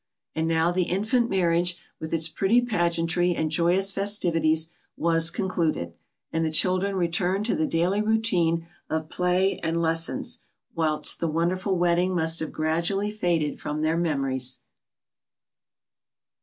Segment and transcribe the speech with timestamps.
[0.33, 5.93] And now the infant marriage, with its pretty pageantry and joyous festivities, was concluded,
[6.33, 10.39] and the children returned to the daily routine of play and lessons,
[10.73, 14.57] whilst the wonderful wedding must have gradually faded from their memories.